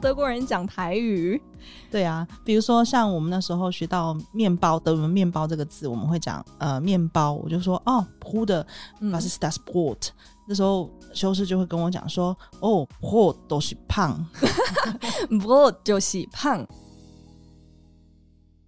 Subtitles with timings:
[0.00, 1.40] 德国人讲台语。
[1.90, 10.08] 对啊，比如说像我们那时候学到面包，德文面包这个字，我们会讲呃面包，我就说哦，Bruder，was ist das Brot？
[10.48, 14.26] 那时候修士就会跟我讲说，哦，Brot 都是胖
[15.28, 16.66] ，Brot 就是胖。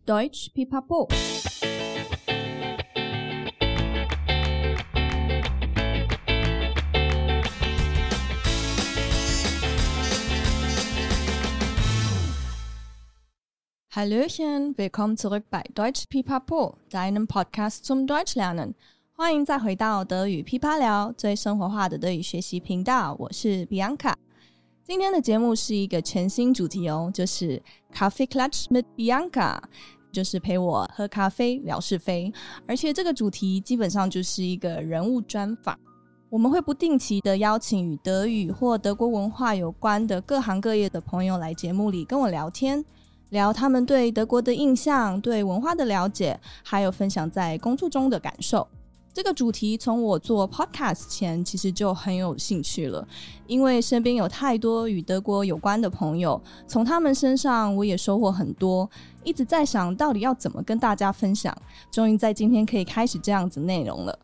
[0.04, 1.08] Deutsch Pipapo。
[13.94, 18.72] Hallöchen, willkommen zurück bei Deutsch Pipapo, deinem Podcast zum Deutsch lernen。
[19.14, 23.14] 欢迎再回到德语噼啪聊，最生活化的德语学习频道。
[23.18, 24.14] 我是 Bianca。
[24.82, 29.58] 今天的节目是一个全新主题哦，就是 Kaffeeklatsch mit Bianca，
[30.10, 32.32] 就是陪我喝咖啡聊是非。
[32.66, 35.78] 而且这个主题基本上就是一个人物专访，
[36.30, 42.82] 我们会不定期的邀请与德语或德国文化有关的各行各业的朋友来节目里跟我聊天。
[43.32, 48.68] 聊他们对德国的印象、对文化的了解，还有分享在工作中的感受。
[49.10, 53.06] 这个主题从我做 podcast 前其实就很有兴趣了，
[53.46, 58.88] 因为身边有太多与德国有关的朋友，从他们身上我也收获很多，
[59.24, 61.56] 一直在想到底要怎么跟大家分享。
[61.90, 64.18] 终于在今天可以开始这样子内容了。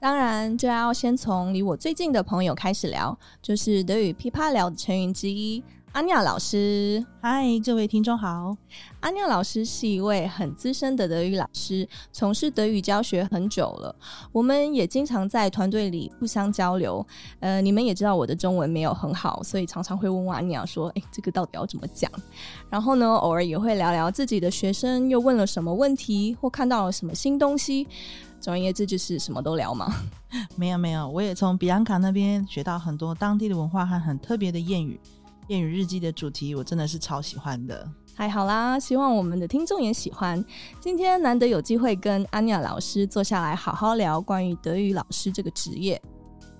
[0.00, 5.62] 当然，就要先从离我最近的朋友开始聊，就是德语噼啪聊的成员之一。
[5.92, 8.56] 阿尼亚老师，嗨，各位听众好。
[9.00, 13.94] 阿尼亚老师是一位很资深的德语老师，从事德语教学很久了。
[14.30, 17.04] 我们也经常在团队里互相交流。
[17.40, 22.08] 呃，你们也知道我的中文没有很好，所以常常会问问阿尼亚说：“哎，这个到底要怎么讲？”
[22.70, 27.88] 然后呢，偶尔也会聊聊自己的学生又问了什么问题，或看到了什么新东西。
[28.38, 29.92] 总而言之，就是什么都聊嘛。
[30.54, 34.98] 没有没有，我也从比安卡那边学到很多当地的文化和很特别的谚语。
[35.50, 37.84] 谚语日记的主题我真的是超喜欢的，
[38.14, 38.78] 太好啦！
[38.78, 40.44] 希望我们的听众也喜欢。
[40.78, 46.00] 今天难得有机会跟安妮亚老师坐下来好好聊关于德语老师这个职业。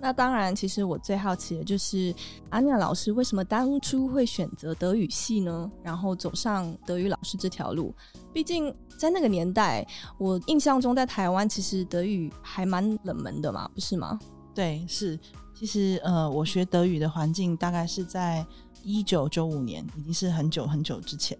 [0.00, 2.12] 那当然，其实我最好奇的就是
[2.48, 5.70] 安妮亚老师为什么当初会选择德语系呢？
[5.84, 7.94] 然后走上德语老师这条路。
[8.32, 9.86] 毕竟在那个年代，
[10.18, 14.18] 我印象中在台湾其实德语还蛮冷门的嘛，不是吗？
[14.52, 15.16] 对，是。
[15.54, 18.44] 其实呃，我学德语的环境大概是在。
[18.82, 21.36] 一九九五年，已经是很久很久之前。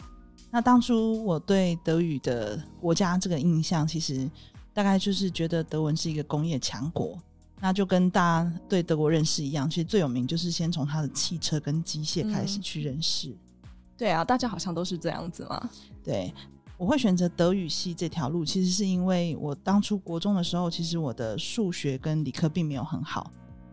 [0.50, 4.28] 那当初我对德语的国家这个印象，其实
[4.72, 7.18] 大概就是觉得德文是一个工业强国。
[7.62, 13.28] 那就跟大家对德国认识一样，其实最有名就是先从它的汽车跟机械开始去认识。
[13.28, 13.38] 嗯。
[13.98, 15.68] 对啊，大家好像都是这样子嘛。
[16.02, 16.32] 对，
[16.78, 23.30] 我会选择德语系这条路，其实是因为我当初国中的时候，其实我的数学跟理科并没有很好。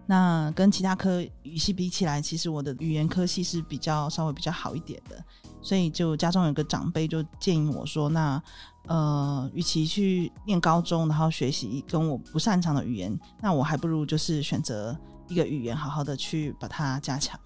[0.09, 5.21] 那跟其他科语系比起来，其实我的语言科系是比较稍微比较好一点的，
[5.61, 8.41] 所以就家中有个长辈就建议我说，那
[8.87, 14.97] 呃，与其去念高中，然后学习跟我不擅长的语言，那我还不如就是选择
[15.27, 17.37] 一个语言，好好的去把它加强。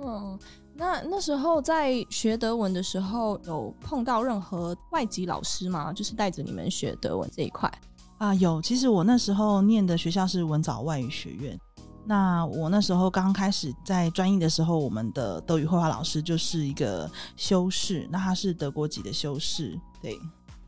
[0.00, 0.38] 哦，
[0.74, 5.92] 那那时候在学德文的时候，有碰到任何外籍老师吗？
[5.92, 7.70] 就是带着你们学德文这一块
[8.16, 8.34] 啊？
[8.36, 11.58] 有，其实我那时候念的学校是文藻外语学院。
[12.06, 20.16] 那我那时候刚开始在专一的时候，我们的德语绘画老师就是一个修士，那他是德国籍的修士，对，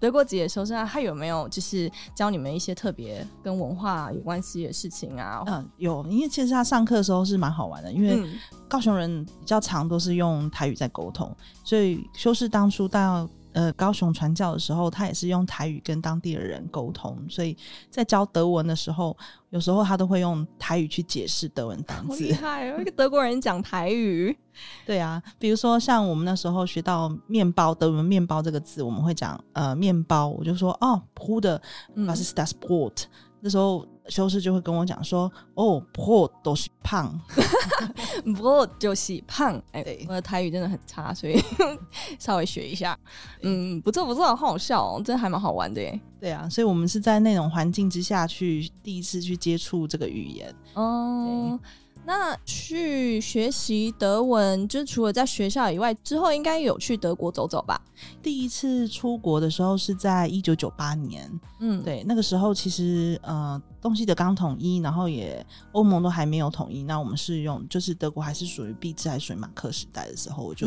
[0.01, 5.45] 德国籍的修士，啊他有没有就是教你们一些特别跟文化有关系的事情啊？
[5.47, 8.29] 嗯，有，因为其实他上课的时候是蛮好玩的，因为
[8.69, 11.33] 高雄人比较常都是用台语在沟通，
[11.63, 13.29] 所以修士当初到。
[13.53, 17.57] 呃，高雄传教的时候，他也是用台语跟当地的人沟通，所以
[17.91, 19.17] 在教德文的时候，
[19.51, 22.09] 有时候他都会用台语去解释德文单词。
[22.09, 24.37] 好厉害哦，一个德国人讲台语。
[24.85, 33.05] 对啊，比如说像我们那时候学到面包，德文面包这个字，我们会讲呃面包，我就说哦，Bruder，was ist das Brot？
[33.41, 37.21] 那时候修士就会跟我讲说：“哦，Brot 都是胖，
[38.25, 41.39] Brot 就是胖。”哎，我的台语真的很差，所以
[42.19, 42.99] 稍微学一下。
[43.43, 46.01] 嗯，不错不错，好好笑哦，真的还蛮好玩的耶。
[46.21, 51.59] 对啊，所以我们是在那种环境之下去第一次去接触这个语言哦。
[52.09, 57.79] 那去学习德文，就除了在学校以外，之后应该有去德国走走吧？
[58.23, 70.67] 第一次出国的时候是在一九九八年，嗯，对，那个时候其实呃，东西德刚统一，然后也欧盟都还没有统一，那我们是用就是德国还是属于币制还是属于马克时代的时候，我就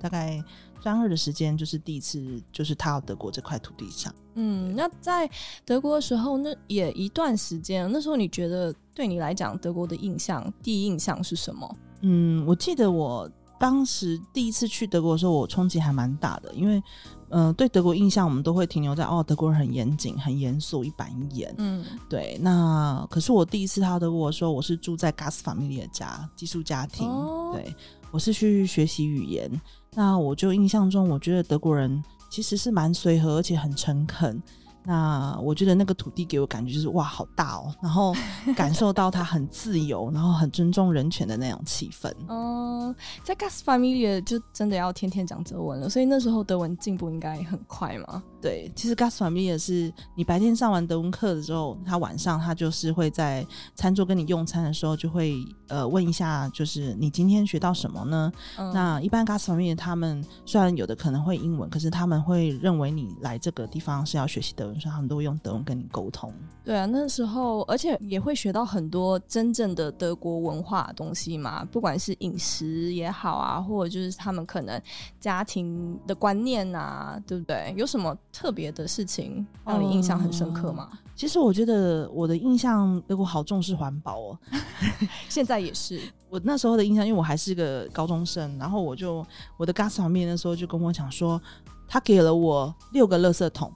[0.00, 0.42] 大概。
[0.80, 4.12] 专二的时间就是第一次，就是踏到德国这块土地上。
[4.34, 5.28] 嗯，那在
[5.64, 7.90] 德国的时候，那也一段时间。
[7.92, 11.76] 那时候你觉得对你来讲，德国的印象，第一印象是什么？
[12.02, 16.82] 嗯，我记得我当时第一次去德国的时候，我冲击还蛮大的，因为，
[17.28, 21.54] 嗯、呃，对德国印象我们都会停留在哦，德国人很严谨、很严肃、一板一眼。
[21.58, 22.38] 嗯，对。
[22.40, 27.06] 那可是我第一次到德国的时候，我是住在 Gastfamilie 的家，寄宿家庭。
[27.06, 27.74] 哦、对，
[28.10, 29.60] 我是去学习语言。
[29.94, 34.42] 那我就印象中，我觉得德国人其实是蛮随和，而且很诚恳。
[34.82, 38.14] 那我觉得那个土地给我感觉就是哇，好大哦，然后
[38.56, 42.10] 感受到它很自由，然后很尊重人权的那种气氛。
[42.28, 48.22] 嗯，在 Gastfamilie 就真的要天天讲德文了，所以那时候德文进步应该很快嘛。
[48.40, 55.36] 对，其实 Gastfamilie 是你白天上完德文课的时候，他晚上他就是会在餐桌跟你用餐的时候就会
[55.68, 58.32] 呃问一下，就是你今天学到什么呢？
[58.56, 66.32] 嗯、那一般 Gastfamilie 他们虽然有的可能会英文，可是他们会认为你来这个地方是要学习德文，所以他们都会用德文跟你沟通。
[66.64, 74.80] 对啊，那时候而且也会学到很多真正的德国文化的东西嘛，不管是饮食也好啊，或者就是他们可能
[75.20, 77.74] 家庭的观念啊，对不对？
[77.76, 78.16] 有什么？
[78.32, 80.88] 特别的事情让你印象很深刻吗？
[80.92, 84.38] 嗯，其实我觉得我的印象，德国好重视环保哦，
[85.28, 86.00] 现在也是。
[86.28, 91.40] 我那时候的印象，因为我还是个高中生，然后我就我的 Gastfamilie 那时候就跟我讲说，
[91.88, 93.72] 他给了我六个垃圾桶。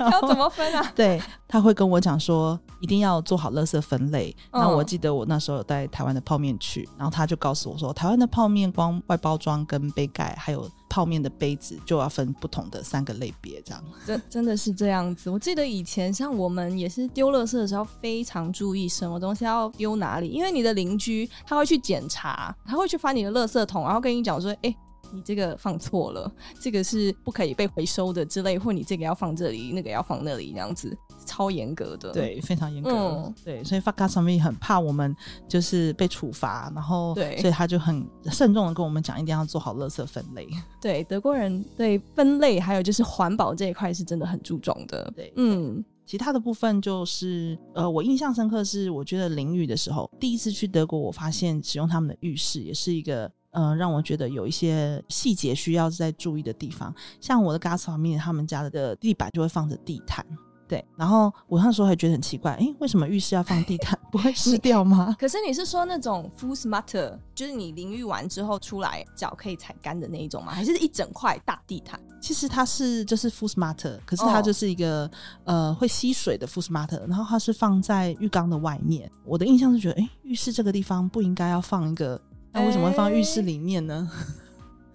[0.00, 0.90] 要怎么分啊？
[0.94, 4.34] 对，他会跟我讲说，一定要做好垃圾分类。
[4.50, 13.82] 然后我记得我那时候有带台湾的泡面去，然后他就告诉我说，台湾的泡面光外包装跟杯盖，还有泡面的杯子，就要分不同的三个类别，这样。
[14.06, 15.30] 真 真的是这样子。
[15.30, 24.74] 我记得以前像我们也是丢垃圾的时候，非常注意什么东西要丢哪里，因为你的邻居他会去检查，他会去翻你的垃圾桶，然后跟你讲说，哎。
[25.12, 26.30] 你这个放错了，
[26.60, 35.14] 这个是不可以被回收的之类，或你这个要放这里，那个要放那里，这样子超严格的，对，非常严格，嗯、对，所以 Gastfamilie 很怕我们
[35.48, 40.46] 就是被处罚，然后对，所以他就很慎重的跟我们讲，一定要做好垃圾分类。
[40.80, 45.10] 对，德国人对分类还有就是环保这一块是真的很注重的。
[45.16, 53.30] 对，嗯，其他的部分就是呃，我印象深刻是我觉得淋浴的时候，第一次去德国，我发现使用他们的浴室也是一个。
[53.56, 60.24] 嗯、呃，让我觉得有一些细节需要再注意的地方，像我的 Gastfamilie 他们家的地板就会放着地毯，
[60.68, 60.84] 对。
[60.96, 63.98] 然后我那时候还觉得很奇怪，哎，为什么浴室要放地毯？
[64.12, 65.14] 不会湿掉吗？
[65.18, 70.52] 可是你是说那种 fusmatter 就是你淋浴完之后出来脚可以踩干的那一种吗？
[70.52, 71.98] 还是一整块大地毯？
[72.20, 75.02] 其实它是就是 fusmatter 可是它就是一个、
[75.44, 75.56] oh.
[75.56, 79.10] 呃会吸水的 fusmatter 然后它是放在浴缸的外面。
[79.24, 82.20] 我的印象是觉得，哎，浴室这个地方不应该要放一个。
[82.56, 84.10] 那为什么会放浴室里面呢？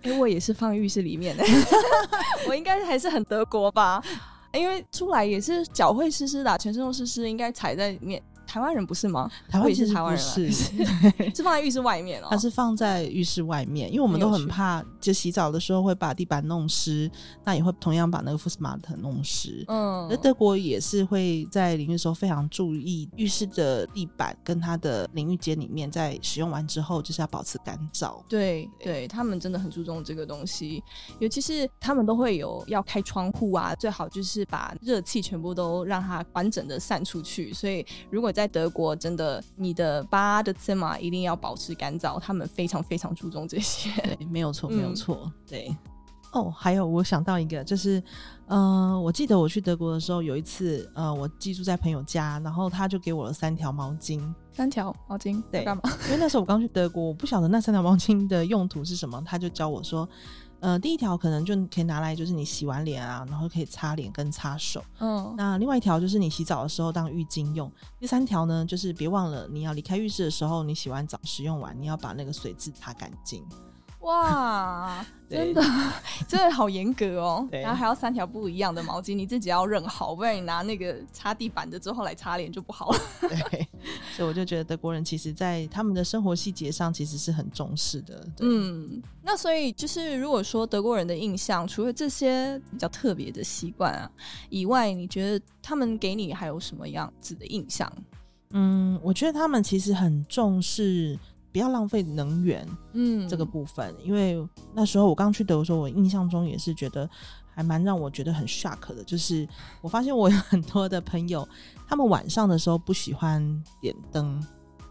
[0.03, 1.43] 因 为我也是放浴室里面的，
[2.49, 4.03] 我应该还是很德国吧？
[4.53, 8.21] 因为出来也是脚会湿湿的，全身都湿湿，应该踩在里面。
[8.47, 9.31] 台湾人不是吗？
[9.47, 10.51] 台湾也是台湾人，是
[11.33, 12.27] 是放在浴室外面哦。
[12.31, 17.09] 它是放在浴室外面，因为我们都很怕，就洗澡的时候会把地板弄湿，
[17.43, 19.63] 那也会同样把那个 Fußmatte 弄湿。
[19.69, 28.21] 嗯，那德国也是会在淋浴的时候非常注意浴室的地板跟它的淋浴间里面，在使用完之后就是要保持干燥。
[28.27, 30.83] 对对，他们真的很注重这个东西，
[31.19, 37.53] 尤其是他们都会有要开窗户啊，最好就是把热气全部都让它完整的散出去。
[37.53, 43.91] 所以如果在在德国，真的，你的 Badezimmer 一定要保持干燥，他们非常非常注重这些。
[44.01, 45.21] 对，没有错，没有错。
[45.25, 45.77] 嗯、对，
[46.33, 47.99] 哦，还有我想到一个，就是，
[48.47, 54.21] 嗯、呃，我记得我去德国的时候，有一次，呃，我寄住在朋友家，然后他就给我了三条毛巾，
[54.51, 55.83] 三条毛巾，对，干嘛？
[56.07, 60.07] 因为那时候我刚去德国，我不晓得那三条毛巾的用途是什么，他就教我说。
[60.61, 64.79] 呃，第一条可能就可以拿来，就是你洗完脸啊，然后可以擦脸跟擦手。
[64.99, 67.71] 嗯，那另外一条就是你洗澡的时候当浴巾用。
[67.99, 73.43] 第三条呢，就是别忘了你要离开浴室的时候，你洗完澡使用完，你要把那个水渍擦干净。
[74.01, 75.61] 哇，真的，
[76.27, 77.47] 真的好严格哦。
[77.51, 82.99] 然后还要三条不一样的毛巾，你自己要认好，不然你拿那个擦地板的之后来擦脸就不好了。
[83.21, 83.67] 对，
[84.15, 88.27] 所以我就觉得德国人其实在他们的生活细节上其实是很重视的。
[88.39, 94.09] 嗯，那所以就是如果说德国人的印象，除了这些比较特别的习惯啊
[94.49, 97.91] 以外，你觉得他们给你还有什么样子的印象？
[98.53, 101.19] 嗯，我觉得他们其实很重视。
[101.51, 104.41] 不要浪费能源，嗯，这个部分，嗯、因为
[104.73, 107.09] 那时候我刚去德国的时候，我印象中也是觉得
[107.53, 109.47] 还蛮让我觉得很 shock 的，就是
[109.81, 111.47] 我发现我有很多的朋友，
[111.87, 113.41] 他们晚上的时候不喜欢
[113.81, 114.41] 点灯，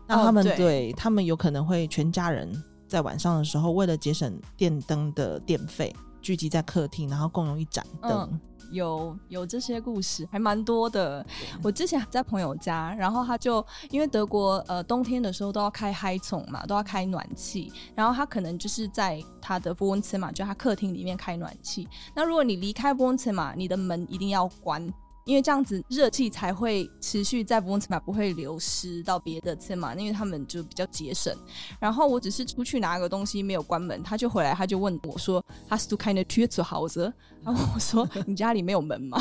[0.06, 2.50] 那他们、哦、对，对他们有可能会全家人
[2.86, 8.28] 在晚上的时候为了节省电灯的电费，聚集在客厅，然后共用一盏灯。
[8.32, 11.24] 嗯有有这些故事，还蛮多的。
[11.62, 21.88] 我之前在朋友家，然后他就因为德国呃冬天的时候都要开 Heizung 嘛，都要开暖气，然后他可能就是在他的 Wohnzimmer 嘛，就他客厅里面开暖气。
[22.14, 24.92] 那如果你离开 Wohnzimmer 嘛，你的门一定要关。
[25.24, 31.34] 因为这样子热气才会持续在 Wohnzimmer 不会流失到别的 Zimmer，因为他们就比较节省。
[31.78, 37.12] 然后我只是出去拿个东西没有关门，他就回来，他就问我说：“Hast du keine Tür zu Hause？”
[37.42, 39.18] 然后我说：“你家里没有门吗？”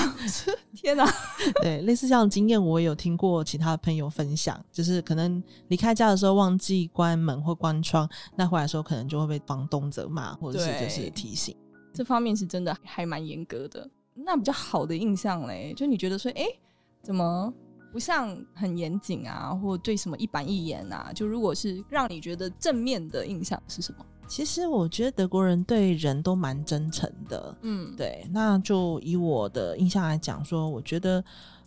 [0.76, 1.06] 天哪！
[1.62, 11.56] 对，类似这样的经验我也有听过其他朋友分享，就是可能离开家的时候忘记关门或关窗，那回来的时候可能就会被房东责骂，或者是就是提醒。
[11.94, 13.90] 这方面是真的还蛮严格的。
[14.26, 16.60] 那比较好的印象嘞，就你觉得说，哎、欸，
[17.02, 17.54] 怎么
[17.92, 21.12] 不像很严谨啊，或对什么一板一眼啊？
[21.14, 24.06] 就如果是让你觉得正面的印象是什么？
[24.28, 28.24] 其实我觉得德国人对人都蛮真诚的，嗯，对。
[28.32, 31.24] 那就以我的印象来讲，说我觉得，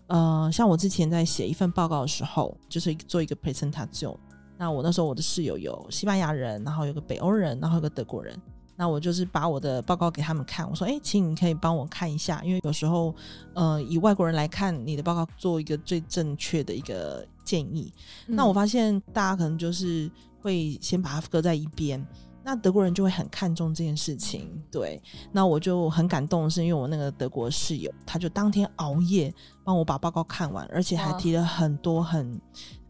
[0.06, 4.16] 呃，像我之前在写一份报告的时候，就是做一个 presentation，
[4.56, 8.40] 那我那时候我的室友有西班牙人，然后有个北欧人，然后有个德国人。
[8.82, 13.14] 那我就是把我的报告给他们看，我说：“哎，请你可以帮我看一下，因为有时候，
[13.54, 17.94] 呃，以外国人来看你的报告，做一个最正确的一个建议。
[18.26, 18.34] 嗯。
[18.34, 20.10] 那我发现大家可能就是
[20.40, 22.04] 会先把它搁在一边，
[22.42, 24.50] 那德国人就会很看重这件事情。
[24.68, 32.40] 对，那我就很感动是，因为我那个德国室友，他就当天熬夜帮我把报告看完，而且还提了很多很，嗯、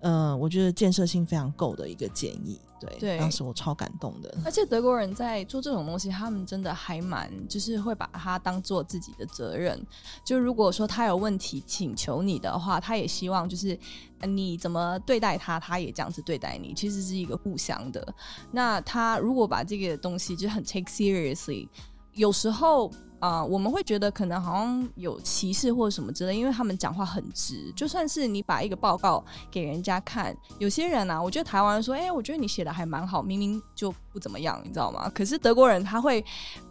[0.02, 4.36] 呃，我觉得建设性非常够的一个建议。”对，对，当时我超感动的。
[4.44, 9.80] 而且德国人在做这种东西，他们真的还蛮，就是会把它当做自己的责任。
[10.24, 13.78] 就如果说他有问题请求你的话，他也希望就是
[14.22, 18.14] 你怎么对待他，他也这样子对待你，其实是一个互相的。
[18.50, 21.68] 那他如果把这个东西就很 take seriously，
[22.12, 22.90] 有时候。
[23.22, 27.72] 啊、我们会觉得可能好像有歧视或者什么之类，因为他们讲话很直。
[27.76, 35.08] 就算是你把一个报告给人家看，有些人啊，我觉得台湾人说，哎、我觉得你写的还蛮好，明明就不怎么样，你知道吗？
[35.14, 36.24] 可是德国人他会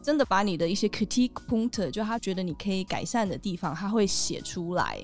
[0.04, 5.00] 真的把你的一些 critique point，就他觉得你可以改善的地方，他会写出来，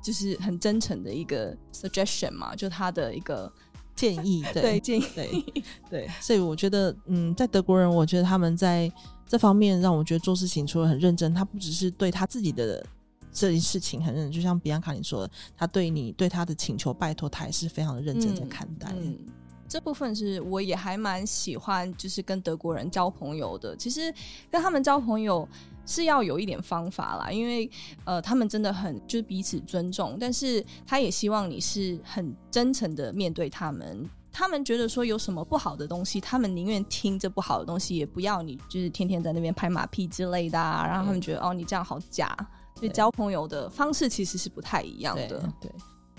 [0.00, 3.52] 就是很真诚的一个 suggestion 嘛，就他的一个
[3.96, 5.44] 建议，对，对建议，对
[5.90, 6.08] 对。
[6.20, 8.92] 所以我觉得，嗯，在德国人，我觉得他们在。
[9.26, 12.84] 这方面让我觉得做事情除了很认真，他不只是对他自己的
[13.32, 18.92] 这件事情很认真，就像比安卡你说的，他对你对他的请求拜托，他也是非常的认真在看待。
[18.92, 19.18] 嗯，嗯，
[19.68, 23.76] 这部分是我也还蛮喜欢，就是跟德国人交朋友的。
[23.76, 24.12] 其实
[24.50, 25.48] 跟他们交朋友
[25.86, 27.70] 是要有一点方法啦，因为
[28.04, 34.08] 呃，他们真的很就是彼此尊重，但是他也希望你是很真诚的面对他们。
[34.36, 40.84] 他们觉得说有什么不好的东西，他们宁愿听这不好的东西，也不要你就是天天在那边拍马屁之类的啊。
[40.84, 42.36] 然后他们觉得哦，你这样好假，
[42.74, 45.28] 所以交朋友的方式其实是不太一样的。
[45.28, 45.72] 对，对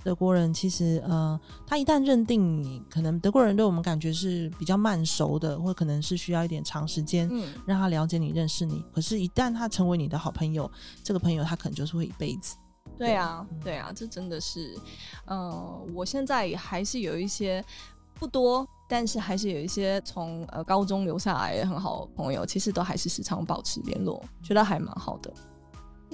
[0.06, 8.86] 德国人其实呃，他一旦认定你，可能德国人对我们感觉是比较慢熟的，或可能是需要一点长时间嗯让他了解你、认识你。
[8.94, 10.70] 可是，一旦他成为你的好朋友，
[11.04, 12.56] 这个朋友他可能就是会一辈子。
[12.96, 14.76] 对啊，对啊，这真的是，
[15.26, 17.66] 嗯、呃，我现在还是有一些。
[18.18, 25.34] 不多，但是还是有一些从呃高中留下来很好的朋友，其实都还是时常保持联络，觉得还蛮好的。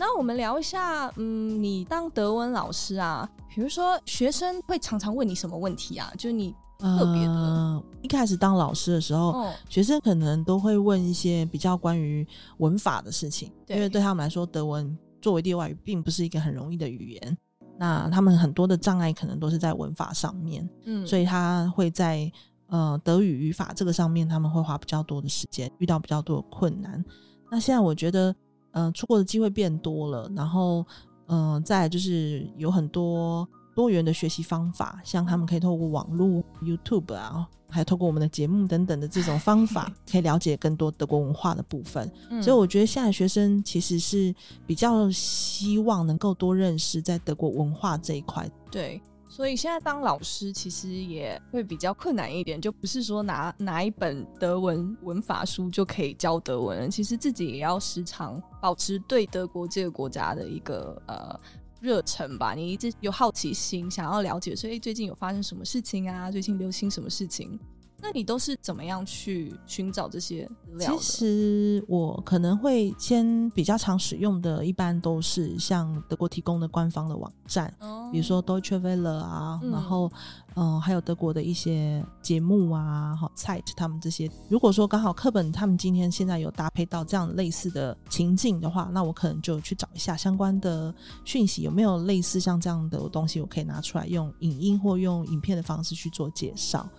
[0.01, 6.12] 那我们聊一下，嗯，你当德文老师啊，比如说学生会常常问你什么问题啊？
[6.17, 12.27] 就是你特别的、呃，一开始当老师的时候、哦，学生可能都会问一些比较关于
[12.58, 17.38] 文法的事情，因为对他们来说，德文作为第二外语，并不是一个很容易的语言。
[17.77, 22.31] 那他们很多的障碍可能都是在文法上面，嗯，所以他会在
[22.70, 27.05] 呃德语语法这个上面，他们会花比较多的时间，遇到比较多的困难。
[27.51, 28.34] 那现在我觉得，
[28.72, 30.86] 呃，出国的机会变多了，然后，
[31.28, 33.48] 嗯、呃，再就是有很多。
[33.74, 42.12] 多元的学习方法，像他们可以透过网络、YouTube 啊，还透过我们的节目等等的这种方法， 可以了解更多德国文化的部分。
[42.30, 42.44] 嗯。
[42.44, 44.36] 所以我觉得现在学生其实是
[44.68, 48.46] 比较希望能够多认识在德国文化这一块。
[48.70, 61.39] 对，所以现在当老师其实也会比较困难一点，就不是说拿拿一本德文文法书就可以教德文，其实自己也要时常保持对德国这个国家的一个呃。
[61.81, 66.29] 热忱吧，你一直有好奇心，想要了解，所以最近有发生什么事情啊？
[66.29, 67.59] 最近流行什么事情？
[68.01, 70.98] 那你都是怎么样去寻找这些资料？
[70.98, 80.12] 其实我可能会先比较常使用的，一般都是像德国提供的官方的网站，哦、比如说 Deutsche Welle 啊，嗯、然后
[80.55, 84.29] 嗯、呃，还有德国的一些节目啊，好 Zeit 他们这些。
[84.50, 90.93] 如果说刚好课本他们今天现在有搭配到这样类似的情境的话，那我可能就去找一下相关的
[91.24, 96.89] 讯息，有没有类似像这样的东西，我可以拿出来用影音或用影片的方式去做介绍。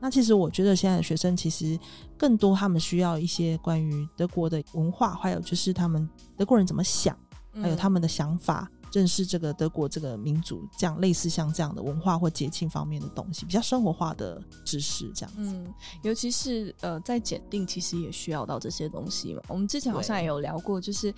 [0.00, 1.78] 那其实我觉得现在的学生其实
[2.16, 7.16] 更多，他们需要一些关于德国的文化，还有就是他们德国人怎么想，
[7.54, 15.54] 还有他们的想法，认识这个德国这个民族，这样类似像这样的文化或节庆方面的东西，比较生活化的知识这样子。
[15.54, 19.42] 嗯，尤其是呃，在检定其实也需要到这些东西嘛。
[19.48, 21.12] 我们之前好像也有聊过，就是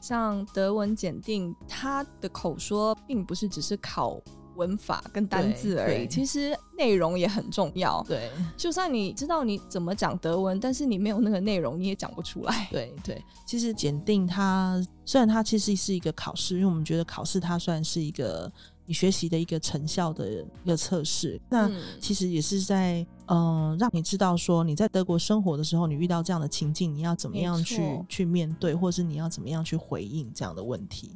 [0.00, 4.22] 像德文检定，它的口说并不是只是考。
[4.58, 8.02] 文法跟单字而已，其实内容也很重要。
[8.02, 12.68] 对，就算你知道你怎么讲德文，但是你没有那个内容，你也讲不出来。
[12.70, 18.52] 对对，其实检定它虽然它其实是一个考试，因为我们觉得考试它算是一个
[18.88, 23.36] 你学习的一个成效的一个测试，那其实也是在嗯、
[23.72, 31.12] 呃、让你知道说你在德国生活的时候，你遇到这样的情境，你要怎么样去去面对，或是你要怎么样去回应这样的问题。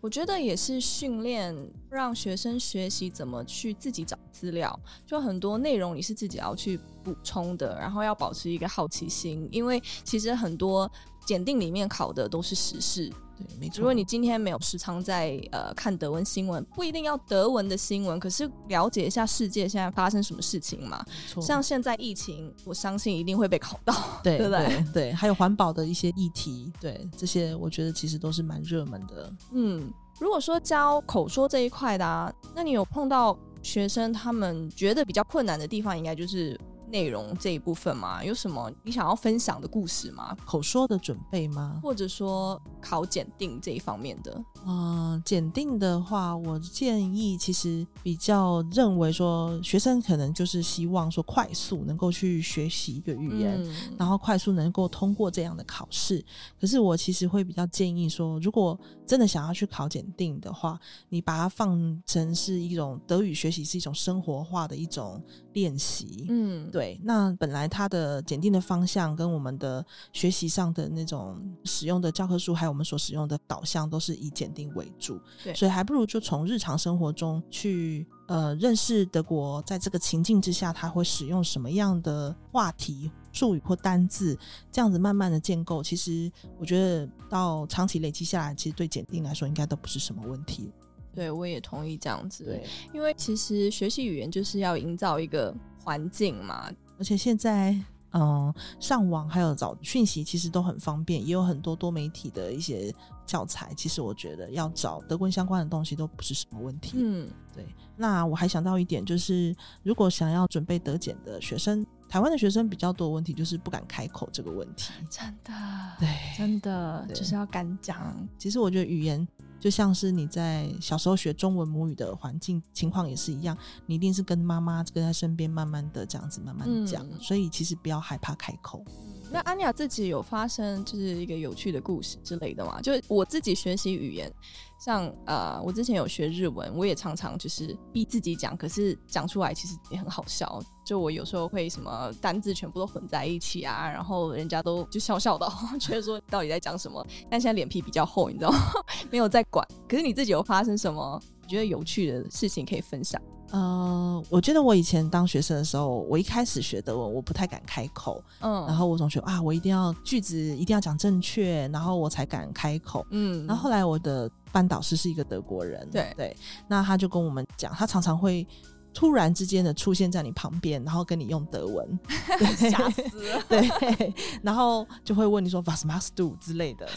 [0.00, 1.54] 我觉得也是训练，
[1.90, 4.80] 让学生学习怎么去自己找资料。
[5.06, 10.90] 就很多内容你是自己要去补充的，然后要保持一个好奇心，因为其实很多
[11.26, 13.12] 检定里面考的都是时事。
[13.48, 13.80] 对，没错。
[13.80, 21.04] 如果你今天没有时常在呃看德文新闻，不一定要德文的新闻，可是了解一下世界现在发生什么事情嘛。
[21.40, 24.66] 像现在疫情，我相信一定会被考到，对，对不对？
[24.66, 29.32] 对， 对，还有环保的一些议题，对，这些我觉得其实都是蛮热门的。
[29.52, 36.58] 嗯，如果说教口说这一块的啊，那你有碰到学生他们觉得比较困难的地方，应该就是。
[36.90, 38.24] 内容这一部分吗？
[38.24, 40.36] 有什么你想要分享的故事吗？
[40.44, 41.80] 口说的准备吗？
[41.82, 44.42] 或者说考检定这一方面的？
[44.66, 56.24] 嗯、呃，检定的话，我建议其实比较认为说，学生可能就是希望说快速能够去学习一个语言，嗯、然后快速能够通过这样的考试。
[56.60, 60.78] 可是我其实会比较建议说，如果真的想要去考检定的话，
[61.08, 66.26] 你把它放成是一种德语学习是一种生活化的一种练习。
[66.28, 67.00] 嗯，对。
[67.02, 75.20] 那本来它的检定的方向跟我们的学习上的那种使用的教科书，还有我们所使用的导向，都是以检定为主。
[75.42, 84.38] 对，所以还不如就从日常生活中去呃认识德国，在这个情境之下，他会使用什么样的话题、术语或单字，
[84.70, 85.82] 这样子慢慢的建构。
[85.82, 90.70] 其实我觉得到长期累积下来，其实对检定来说，应该都不是什么问题。
[91.14, 92.44] 对，我也同意这样子。
[92.44, 95.54] 对，因为其实学习语言就是要营造一个。
[95.82, 97.74] 环境嘛，而且现在，
[98.12, 102.94] 嗯，上网还有找讯息，其实都很方便，也有很多多媒体的一些
[103.24, 103.72] 教材。
[103.74, 106.98] 其实我觉得要找德文相关的东西都不是什么问题。
[107.00, 107.64] 嗯，对。
[107.96, 114.92] 那我还想到一点，就是如果想要准备德检的学生，台湾的学生比较多的问题就是不敢开口这个问题。
[115.08, 115.52] 真的，
[115.98, 118.14] 对，真的就是要敢讲。
[118.36, 119.26] 其实我觉得语言。
[119.60, 128.82] 就像是你在小时候学中文母语的环境情况也是一样，你一定是跟妈妈跟在身边，慢慢的这样子慢慢讲，嗯、所以其实不要害怕开口。
[129.30, 132.80] 那安雅自己有发生就是一个有趣的故事之类的吗？
[132.82, 134.32] 就是我自己学习语言。
[134.78, 140.58] 像呃，我之前有学日文，我也常常就是逼自己讲，可是讲出来其实也很好笑。
[140.82, 145.46] 就我有时候会什么单字全部都混在一起啊，然后人家都就笑笑的，
[145.78, 147.06] 觉得说到底在讲什么？
[147.30, 148.58] 但现在脸皮比较厚，你知道吗？
[149.12, 149.66] 没有在管。
[149.86, 153.20] 可是你自己有发生什么觉得有趣的事情可以分享？
[153.50, 166.36] 呃，我觉得我以前当学生的时候，我一开始学德文，我不太敢开口，嗯，然后我总觉得啊，我一定要句子一定要讲正确，然后我才敢开口，嗯，然后后来我的班导师是一个德国人，对对，
[166.68, 168.46] 那他就跟我们讲，他常常会。
[168.92, 171.98] 突然之间的出现在你旁边，然后跟你用德文，
[172.56, 173.42] 吓死了。
[173.48, 176.88] 对，然后就会问你说 “Was machst do” 之类的。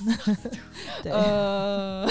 [1.03, 2.09] 对，呃、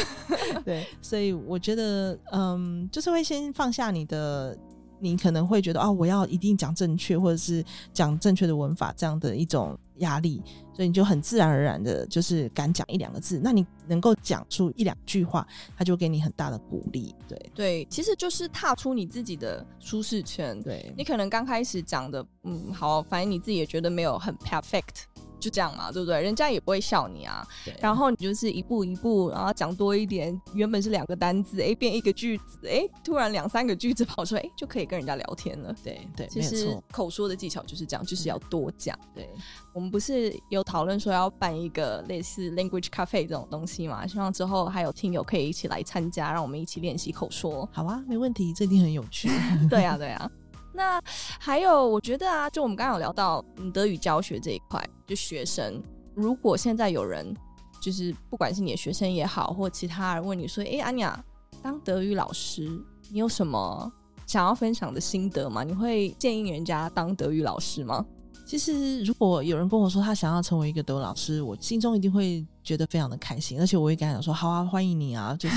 [0.65, 4.57] 对，所以我觉得，嗯，就是会先放下你的。
[5.03, 10.41] 你可能会觉得啊，我要一定讲正确，或者是讲正确的文法，这样的一种压力，
[10.73, 13.41] 所以你就很自然而然的，就是敢讲一两个字。
[13.43, 15.45] 那你能够讲出一两句话，
[15.77, 17.13] 他就给你很大的鼓励。
[17.27, 20.63] 对对，其实就是踏出你自己的舒适圈。
[20.63, 25.03] 对，你可能刚开始讲的，嗯，好，反正你自己也觉得没有很 perfect。
[25.43, 26.23] 就这样嘛，对不对？
[26.23, 27.47] 人家也不会笑你啊。
[27.65, 27.75] 对。
[27.81, 35.75] 然后你就是一步一步，然后讲多一点，原本是两个单字，哎，变一个句子，哎，突然两三个句子跑出来，哎，就可以跟人家聊天了。
[35.83, 38.97] 对对，其实口说的技巧就是这样，就是要多讲。
[39.15, 39.29] 对，
[39.75, 44.07] 我们不是有讨论说要办一个类似 language cafe 这种东西嘛？
[44.07, 47.69] 希望之后还有听友可以一起来参加，让我们一起练习口说。
[47.73, 49.29] 好啊，没问题，这一定很有趣。
[49.69, 50.31] 对呀、啊，对呀、啊。
[50.75, 51.01] 那
[51.39, 55.83] 还有，我觉得啊，就我们刚刚有聊到德语教学这一块，就学生，
[56.15, 57.35] 如果现在有人，
[57.81, 61.25] 就是不管是你的学生也好，或其他人问你说，哎、欸，安雅，
[61.61, 62.67] 当德语老师，
[63.11, 63.93] 你有什么
[64.27, 65.63] 想要分享的心得吗？
[65.63, 68.05] 你会建议人家当德语老师吗？
[68.47, 75.57] 其实，如果有人跟我说他想要成为一个德语老师，我心中一定会觉得非常的开心，而且我也跟他讲说，好啊，欢迎你啊，就是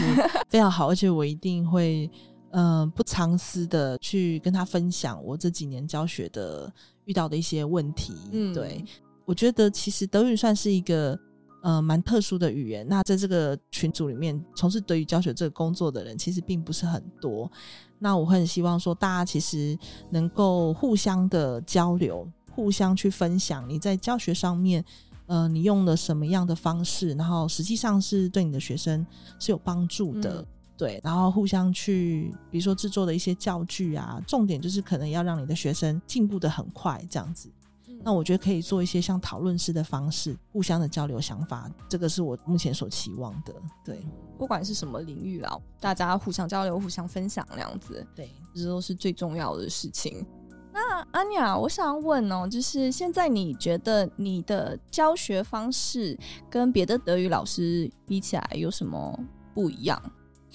[0.49, 2.09] 非常好，而且我一定会。
[2.57, 6.71] 嗯、呃，不藏私的去跟他分享我这几年教学的
[7.03, 8.13] 遇到的一些问题。
[8.31, 8.83] 嗯，对，
[9.25, 11.19] 我觉得其实德语算是一个
[11.61, 12.87] 呃蛮特殊的语言。
[12.87, 17.51] 那在这个群组里面从事德语教学这个工作的人其实并不是很多。
[17.99, 19.77] 那我很希望说大家其实
[20.09, 24.81] 能够互相的交流，互相去分享你在教学上面，
[25.25, 29.05] 呃，你用了什么样的方式，然后实际上是对你的学生
[29.39, 30.39] 是有帮助的。
[30.39, 30.45] 嗯
[30.77, 37.49] 对，然后互相去，比如说制作的一些教具啊，重点就是可能要让你的学生进步的很快，这样子。
[37.87, 37.97] 嗯。
[38.03, 43.53] 那我觉得可以做一些像讨论式的方式，互相的交流想法，这个是我目前所期望的。
[43.83, 44.05] 对，
[44.37, 50.25] 不管是什么领域啊，大家互相交流、互相分享那样子，对，这都是最重要的事情。
[50.73, 59.17] 那安雅，我想要问哦，就是现在你觉得你的教学方式跟别的德语老师比起来有什么
[59.53, 59.97] 不一样？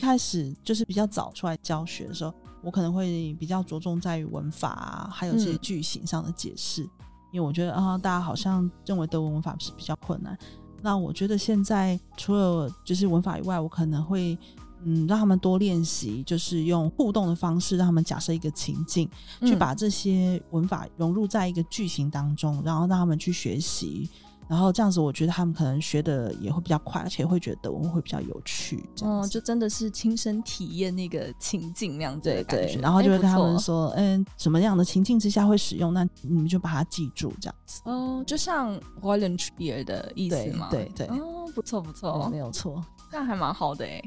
[0.00, 2.32] 一开始就是比较早出来教学的时候，
[2.62, 6.90] 我可能会比较着重在于文法啊，还有这些句型上的解释，嗯，
[7.32, 10.38] 因为我觉得啊，大家好像认为德文文法是比较困难。
[10.80, 14.38] 那我觉得现在除了就是文法以外，我可能会
[14.84, 19.06] 嗯让他们多练习，就是用互动的方式，让他们假设一个情境，
[19.40, 24.08] 去把这些文法融入在一个句型当中，然后让他们去学习。
[24.50, 28.84] 然后这样子，我觉得他们可能学的也会比较快，而且会觉得我们会比较有趣。
[29.02, 32.66] 哦，就真的是亲身体验那个情境那样子的感觉。
[32.66, 37.80] 对对，然后就会跟他们说，嗯，什么样的情境之下会使用，那你们就把它记住，这样子。
[37.84, 40.66] 哦，就像 Rollenspiel 的意思嘛。
[40.68, 41.18] 对对，对。
[41.20, 44.02] 哦，不错不错，没有错，这样还蛮好的诶。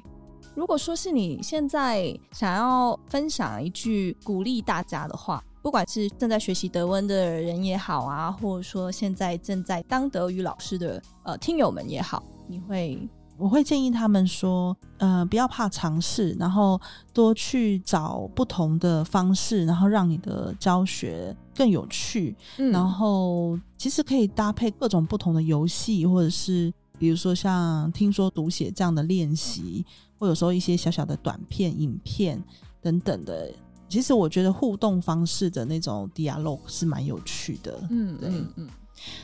[0.56, 5.42] 如果说是你现在想要分享一句鼓励大家的话。
[5.64, 16.80] 不管是正在学习德文的人也好啊，或者说现在正在当德语老师的呃听友们也好，你会，我会建议他们说，呃，不要怕尝试，然后
[17.14, 22.36] 多去找不同的方式，然后让你的教学更有趣。
[22.58, 29.86] 嗯，然后其实可以搭配各种不同的游戏，或者是比如说像听说读写这样的练习，
[30.20, 32.44] 或有时候一些小小的短片、影片
[32.82, 33.50] 等等的。
[33.94, 37.80] 其实我觉得互动方式的那种 dialogue 是蛮有趣的。
[37.92, 38.70] 嗯，对，嗯嗯。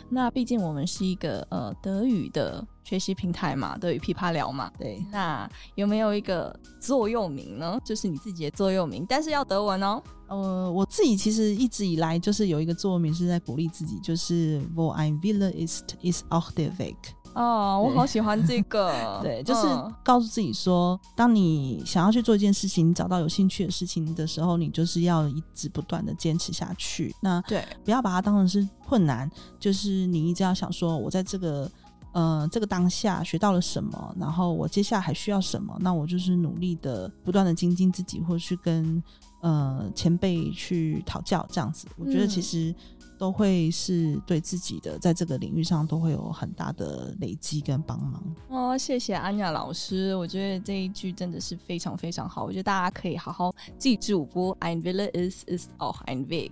[0.10, 4.72] 那毕竟我们是一个呃德语的学习平台嘛，德语噼啪聊嘛。
[4.78, 5.04] 对。
[5.12, 7.80] 那有没有一个座右铭呢？
[7.84, 10.00] 就是你自己的座右铭，但是要德文哦。
[10.28, 16.96] 呃，我自己其实一直以来就是有一个座右铭是在鼓励自己，就是 Wo ein Wille ist, ist auch der Weg。
[17.34, 18.92] 哦，我好喜欢这个。
[19.24, 19.68] 对，就是
[20.04, 27.16] 告诉自己说，嗯，当你想要去做一件事情，找到有兴趣的事情的时候，你就是要一直不断的坚持下去。
[27.22, 31.72] 那对，不要把它当成是困难，就是你一直要想说，我在这个
[32.14, 39.02] 呃这个当下学到了什么，然后我接下来还需要什么，那我就是努力的不断的精进自己，或者去跟
[39.42, 41.88] 呃前辈去讨教，这样子。
[41.98, 42.76] 我觉得其实。
[43.20, 48.78] 都会是对自己的，在这个领域上都会有很大的累积跟帮忙哦。
[48.78, 54.26] 谢谢安雅老师，我觉得这一句真的是非常非常好，我觉得大家可以好好记住。
[54.34, 56.52] Wo ein Wille is ist auch ein Weg。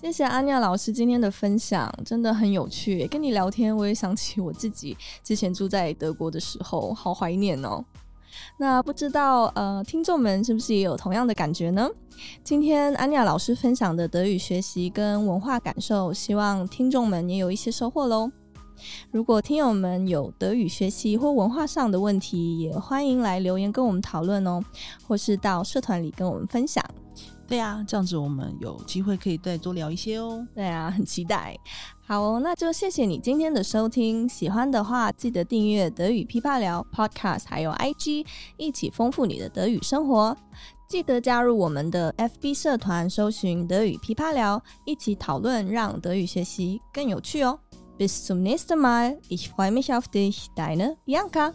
[0.00, 3.06] 谢谢安雅老师今天的分享，真的很有趣。
[3.06, 7.84] 跟你聊天，我也想起我自己之前住在德国的时候，好怀念哦。
[8.58, 11.88] 那不知道呃，听众们是不是也有同样的感觉呢？
[12.44, 18.30] 今天安亚老师分享的德语学习跟文化感受，希望听众们也有一些收获喽。
[19.10, 24.62] 如果听友们有德语学习或文化上的问题，也欢迎来留言跟我们讨论哦，
[25.06, 26.82] 或是到社团里跟我们分享。
[27.50, 30.46] 对啊，这样子我们有机会可以再多聊一些哦。
[30.54, 31.58] 对啊， 很期待。
[32.06, 34.28] 好哦，那就谢谢你今天的收听。
[34.28, 38.24] 喜欢的话，记得订阅德语噼啪聊 Podcast，还有 IG，
[38.56, 40.36] 一起丰富你的德语生活。
[40.88, 47.58] 记得加入我们的 FB 社团，搜寻德语噼啪聊，一起讨论，让德语学习更有趣哦。
[47.98, 49.18] Bis zum nächsten Mal.
[49.28, 50.46] Ich freue mich auf dich.
[50.56, 51.52] Deine Bianca.